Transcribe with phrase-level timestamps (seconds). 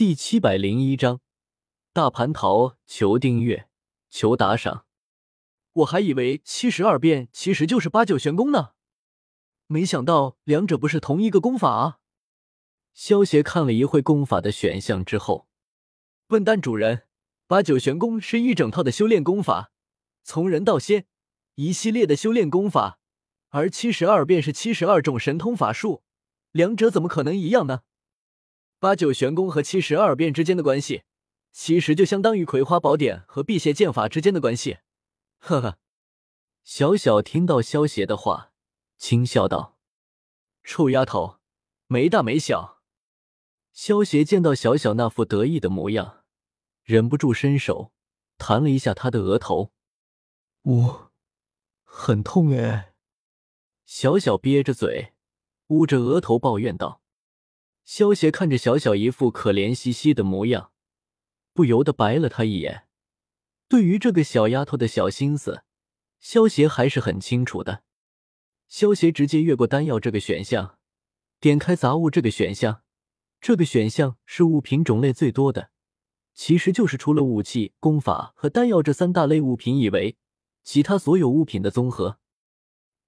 [0.00, 1.20] 第七百零一章，
[1.92, 3.68] 大蟠桃，求订阅，
[4.08, 4.86] 求打赏。
[5.74, 8.70] 我还以为七十二变其实就是八九玄功呢，
[9.66, 11.98] 没想到两者不是同一个功法啊！
[12.94, 15.46] 萧协看了一会功法的选项之后，
[16.26, 17.02] 笨蛋主人，
[17.46, 19.70] 八九玄功是一整套的修炼功法，
[20.22, 21.04] 从人到仙，
[21.56, 22.98] 一系列的修炼功法，
[23.50, 26.02] 而七十二变是七十二种神通法术，
[26.52, 27.82] 两者怎么可能一样呢？
[28.80, 31.02] 八九玄功和七十二变之间的关系，
[31.52, 34.78] 其实就相当于葵花宝典和辟邪剑法之间的关系。
[35.38, 35.78] 呵呵，
[36.64, 38.52] 小小听到萧邪的话，
[38.96, 39.76] 轻笑道
[40.64, 41.40] ：“臭丫头，
[41.88, 42.80] 没大没小。”
[43.74, 46.24] 萧邪见到小小那副得意的模样，
[46.82, 47.92] 忍不住伸手
[48.38, 49.72] 弹了一下他的额头。
[50.62, 51.10] 呜，
[51.84, 52.94] 很痛哎！
[53.84, 55.12] 小小憋着嘴，
[55.66, 56.99] 捂着额头抱怨道。
[57.92, 60.70] 萧协看着小小一副可怜兮兮的模样，
[61.52, 62.86] 不由得白了他一眼。
[63.66, 65.64] 对于这个小丫头的小心思，
[66.20, 67.82] 萧协还是很清楚的。
[68.68, 70.78] 萧协直接越过丹药这个选项，
[71.40, 72.82] 点开杂物这个选项。
[73.40, 75.70] 这个选项是物品种类最多的，
[76.32, 80.14] 其实就是除了武器、功法和丹药这三大类物品以外，
[80.62, 82.20] 其他所有物品的综合。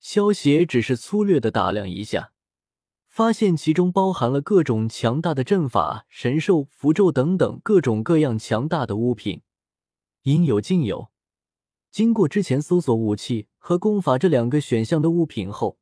[0.00, 2.33] 萧协只是粗略的打量一下。
[3.12, 9.42] 发现其中包含了各种强大的阵法、神兽、符咒等等各种各样强大的物品，
[10.22, 11.10] 应有尽有。
[11.91, 15.77] 经过之前搜索武器和功法这两个选项的物品后，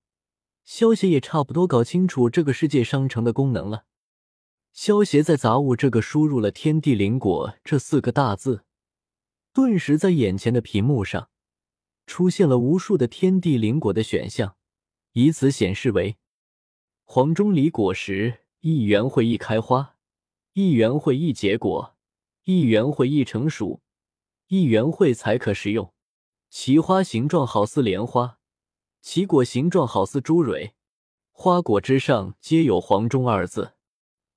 [0.64, 3.84] 萧协也差不多搞清楚这个世界商城的功能了。
[4.72, 8.65] 萧协在杂物这个输入了“天地灵果”这四个大字，
[9.53, 11.28] 顿时在眼前的屏幕上
[12.09, 14.56] 出现了无数的天地灵果的选项，
[15.12, 16.17] 以此显示为。
[17.12, 19.97] 黄钟离果实一元会一开花，
[20.53, 21.97] 一元会一结果，
[22.44, 23.80] 一元会一成熟，
[24.47, 25.92] 一元会才可食用。
[26.50, 28.38] 其花形状好似莲花，
[29.00, 30.76] 其果形状好似珠蕊，
[31.32, 33.72] 花果之上皆有黄钟二字。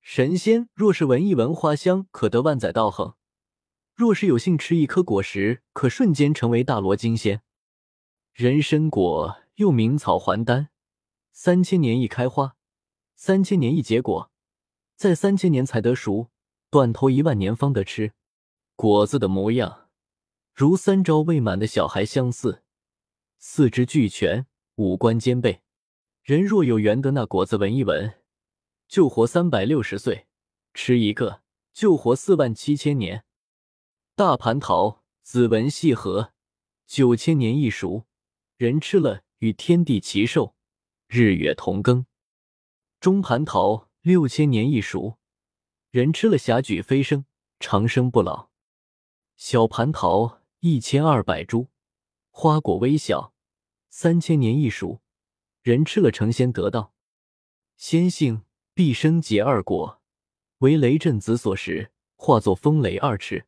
[0.00, 3.14] 神仙若是闻一闻花香，可得万载道行；
[3.94, 7.42] 若是有幸吃一颗果实，可瞬间成为大罗金仙。
[8.32, 10.70] 人参果又名草还丹，
[11.30, 12.53] 三千年一开花。
[13.16, 14.30] 三千年一结果，
[14.96, 16.30] 在三千年才得熟，
[16.70, 18.12] 断头一万年方得吃。
[18.76, 19.88] 果子的模样，
[20.52, 22.64] 如三朝未满的小孩相似，
[23.38, 25.62] 四肢俱全，五官兼备。
[26.22, 28.14] 人若有缘得那果子闻一闻，
[28.88, 30.26] 就活三百六十岁；
[30.72, 31.42] 吃一个，
[31.72, 33.24] 就活四万七千年。
[34.16, 36.32] 大蟠桃，子纹细核，
[36.86, 38.06] 九千年一熟，
[38.56, 40.54] 人吃了与天地齐寿，
[41.06, 42.06] 日月同庚。
[43.04, 45.18] 中蟠桃六千年一熟，
[45.90, 47.26] 人吃了霞举飞升，
[47.60, 48.48] 长生不老。
[49.36, 51.68] 小蟠桃一千二百株，
[52.30, 53.34] 花果微小，
[53.90, 55.02] 三千年一熟，
[55.60, 56.94] 人吃了成仙得道。
[57.76, 60.00] 仙性毕生结二果，
[60.60, 63.46] 为雷震子所食，化作风雷二翅。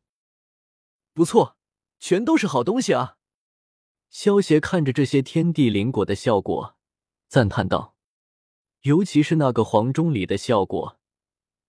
[1.15, 1.57] 不错，
[1.97, 3.17] 全都是好东西啊！
[4.11, 6.77] 萧协看着这些天地灵果的效果，
[7.27, 7.96] 赞叹道。
[8.87, 10.97] 尤其是那个黄钟里的效果，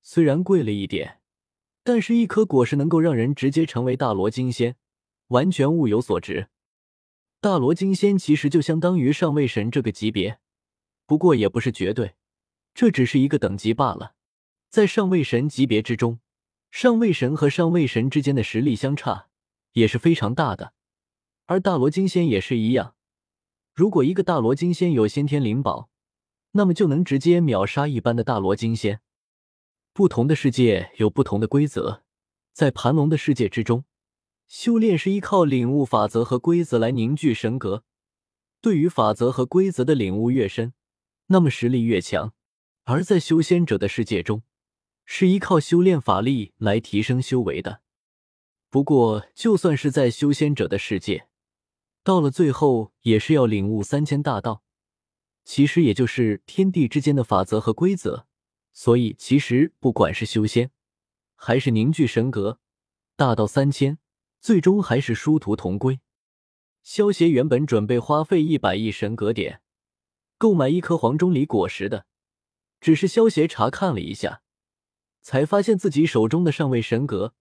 [0.03, 1.21] 虽然贵了一点，
[1.83, 4.77] 但是一颗果实能够让人直接成为大罗金仙，
[5.27, 6.47] 完全物有所值。
[7.41, 10.39] 大罗金仙其实就相当于上位神这个级别，
[11.07, 12.15] 不过也不是绝对，
[12.73, 14.15] 这只是一个等级罢了。
[14.71, 16.21] 在上位神级别之中，
[16.71, 19.27] 上位神和上位神之间的实力相差
[19.73, 20.73] 也是非常大的，
[21.47, 22.95] 而大罗金仙也是一样。
[23.75, 25.91] 如果一个大罗金仙有先天灵宝，
[26.53, 29.01] 那么就能直接秒杀一般的大罗金仙。
[29.93, 32.03] 不同的世界有不同的规则，
[32.53, 33.85] 在盘龙的世界之中，
[34.47, 37.85] 修炼是依靠领悟法则和规则来凝聚神格。
[38.61, 40.73] 对于法则和规则的领悟越深，
[41.27, 42.31] 那么实力越强；
[42.85, 44.43] 而在修仙者的世界中，
[45.05, 47.83] 是依靠修炼法力来提升修为的。
[48.71, 51.29] 不过，就算是在修仙者的世界，
[52.03, 54.63] 到了最后也是要领悟三千大道。
[55.49, 58.27] 其实也就是天地之间的法则和规则，
[58.71, 60.71] 所以其实不管是修仙，
[61.37, 62.61] 还是凝聚神格，
[63.17, 63.99] 大道三千，
[64.43, 66.01] 最终还是殊途同归。
[66.83, 69.63] 萧协原本准备花费一百亿神格点
[70.37, 72.05] 购买一颗黄钟离果实的，
[72.79, 74.43] 只是萧协查看了一下，
[75.23, 77.33] 才发现自己手中的上位神格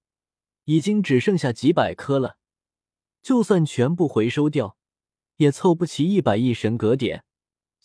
[0.64, 2.38] 已经只剩下几百颗了，
[3.22, 4.78] 就算全部回收掉，
[5.36, 7.26] 也凑不齐一百亿神格点。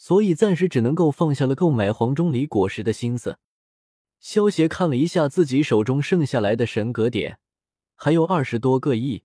[0.03, 3.39] 所以暂时只能够放下了购买黄钟离果实的心思。
[4.19, 7.39] 萧协看了一下自己手中剩下来的神格点，
[7.95, 9.23] 还有二十多个亿，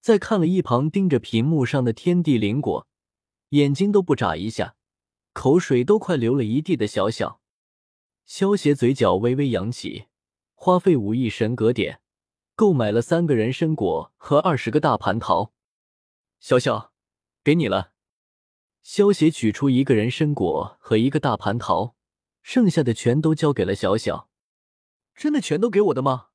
[0.00, 2.88] 再看了一旁盯着屏幕上的天地灵果，
[3.50, 4.74] 眼睛都不眨一下，
[5.32, 7.40] 口水都快流了一地的小小。
[8.26, 10.06] 萧协嘴角微微扬起，
[10.54, 12.00] 花费五亿神格点，
[12.56, 15.52] 购买了三个人参果和二十个大蟠桃。
[16.40, 16.92] 小小，
[17.44, 17.91] 给你了。
[18.82, 21.96] 萧协取出一个人参果和一个大蟠桃。
[22.42, 24.28] 剩下的全都交给了小小，
[25.14, 26.30] 真的全都给我的吗？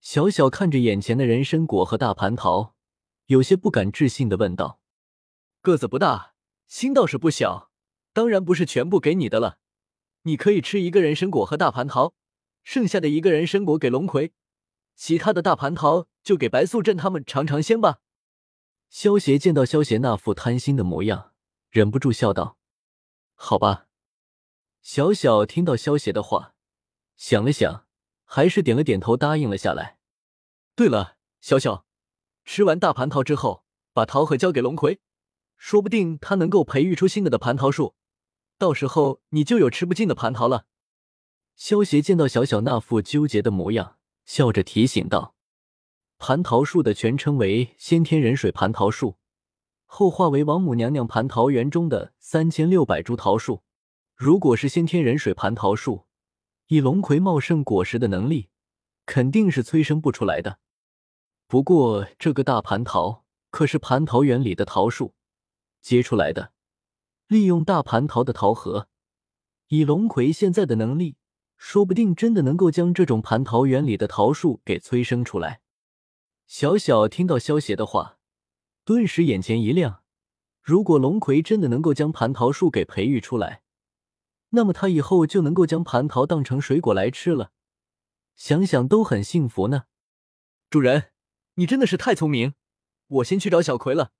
[0.00, 2.76] 小小看着眼前的人参果和大蟠桃，
[3.26, 4.80] 有些不敢置信的问道
[5.60, 6.34] ：“个子不大，
[6.68, 7.72] 心倒是不小，
[8.12, 9.58] 当然不是全部给你的了。
[10.22, 12.14] 你可以吃一个人参果和大蟠桃，
[12.62, 14.32] 剩下的一个人参果给龙葵，
[14.94, 17.98] 其他的大蟠桃就给白素贞他们尝尝鲜吧。”
[18.88, 21.32] 萧协见到萧协那副贪心的模样，
[21.70, 22.56] 忍不住笑道
[23.34, 23.86] ：“好吧。”
[24.80, 26.54] 小小听到萧协的话，
[27.16, 27.86] 想了想，
[28.24, 29.98] 还是点了点头，答应了下来。
[30.74, 31.84] 对了，小小，
[32.44, 35.00] 吃完大蟠桃之后，把桃核交给龙葵，
[35.56, 37.96] 说不定他能够培育出新的的蟠桃树，
[38.56, 40.66] 到时候你就有吃不尽的蟠桃了。
[41.54, 45.34] 萧协见到小小那副纠结的模样，笑着提醒道
[46.18, 49.18] ：“蟠桃树的全称为先天人水蟠桃树，
[49.90, 53.64] 后化为王母娘娘蟠桃园中的三千六百株桃树。”
[54.14, 56.06] 如果是先天人水蟠桃树，
[56.66, 58.50] 以龙葵茂盛果实的能力，
[59.06, 60.58] 肯定是催生不出来的。
[61.46, 65.14] 不过这个大蟠桃可是蟠桃园里的桃树
[65.80, 66.52] 结出来的，
[67.28, 68.88] 利用大蟠桃的桃核，
[69.68, 71.16] 以龙葵现在的能力，
[71.56, 75.60] 说不定真的能够将这种蟠桃园里的桃树给催生出来。
[76.48, 78.17] 小小听到萧邪的话，
[78.88, 80.02] 顿时眼前一亮。
[80.62, 83.62] 如果龙葵真的能够将蟠桃树给培育出来，
[84.48, 87.52] 那么他以后就能够将蟠桃当成水果来吃了，
[88.34, 89.84] 想想都很幸福呢。
[90.70, 91.10] 主人，
[91.56, 92.54] 你真的是太聪明，
[93.08, 94.12] 我先去找小葵了，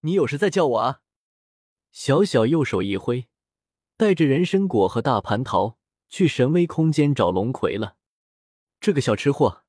[0.00, 1.02] 你有事再叫我啊。
[1.92, 3.28] 小小右手一挥，
[3.98, 5.76] 带着人参果和大蟠桃
[6.08, 7.98] 去神威空间找龙葵了。
[8.80, 9.64] 这个小吃货，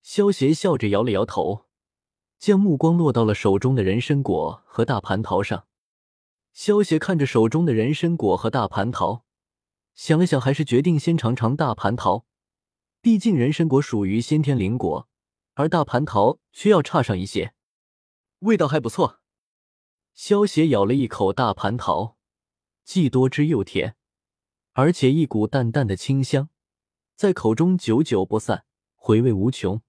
[0.00, 1.65] 萧邪笑着摇了摇头，
[2.38, 5.66] 将目光落到了手中的人参果和大蟠桃上。
[6.52, 9.24] 萧邪看着手中的人参果和大蟠桃。
[9.94, 12.26] 想了想，还是决定先尝尝大蟠桃。
[13.00, 15.08] 毕竟人参果属于先天灵果，
[15.54, 17.54] 而大蟠桃却要差上一些。
[18.40, 19.20] 味道还不错。
[20.12, 22.16] 萧邪咬了一口大蟠桃，
[22.84, 23.96] 既多汁又甜，
[24.72, 26.50] 而且一股淡淡的清香
[27.14, 29.80] 在口中久久不散，回味无穷。